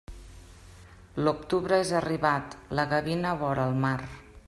[1.27, 3.97] L'octubre és arribat, la gavina vora el mar.